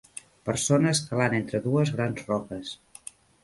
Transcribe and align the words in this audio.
Persona 0.49 0.93
escalant 0.95 1.37
entre 1.41 1.63
dues 1.67 1.95
grans 1.99 2.27
roques. 2.33 2.77